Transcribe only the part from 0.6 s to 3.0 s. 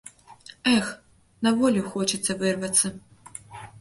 Эх, на волю хочацца вырвацца!